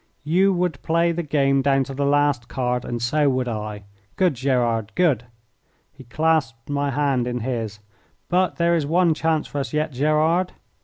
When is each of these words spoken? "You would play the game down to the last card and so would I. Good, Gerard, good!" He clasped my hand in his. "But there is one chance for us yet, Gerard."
"You 0.23 0.51
would 0.53 0.81
play 0.81 1.11
the 1.11 1.21
game 1.21 1.61
down 1.61 1.83
to 1.83 1.93
the 1.93 2.07
last 2.07 2.47
card 2.47 2.85
and 2.85 2.99
so 2.99 3.29
would 3.29 3.47
I. 3.47 3.83
Good, 4.15 4.33
Gerard, 4.33 4.93
good!" 4.95 5.25
He 5.91 6.05
clasped 6.05 6.71
my 6.71 6.89
hand 6.89 7.27
in 7.27 7.41
his. 7.41 7.77
"But 8.27 8.55
there 8.55 8.73
is 8.73 8.87
one 8.87 9.13
chance 9.13 9.45
for 9.45 9.59
us 9.59 9.73
yet, 9.73 9.91
Gerard." 9.91 10.53